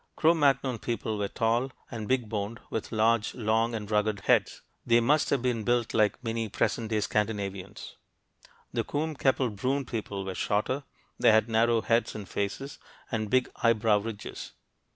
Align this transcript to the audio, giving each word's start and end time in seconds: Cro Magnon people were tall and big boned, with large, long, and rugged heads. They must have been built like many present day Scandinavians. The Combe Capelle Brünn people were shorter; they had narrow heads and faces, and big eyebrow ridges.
Cro 0.15 0.33
Magnon 0.33 0.79
people 0.79 1.19
were 1.19 1.27
tall 1.27 1.71
and 1.91 2.07
big 2.07 2.27
boned, 2.27 2.59
with 2.71 2.91
large, 2.91 3.35
long, 3.35 3.75
and 3.75 3.91
rugged 3.91 4.21
heads. 4.21 4.63
They 4.83 4.99
must 4.99 5.29
have 5.29 5.43
been 5.43 5.63
built 5.63 5.93
like 5.93 6.23
many 6.23 6.49
present 6.49 6.89
day 6.89 7.01
Scandinavians. 7.01 7.97
The 8.73 8.83
Combe 8.83 9.13
Capelle 9.15 9.51
Brünn 9.55 9.85
people 9.85 10.25
were 10.25 10.33
shorter; 10.33 10.85
they 11.19 11.31
had 11.31 11.47
narrow 11.47 11.81
heads 11.81 12.15
and 12.15 12.27
faces, 12.27 12.79
and 13.11 13.29
big 13.29 13.51
eyebrow 13.57 13.99
ridges. 13.99 14.53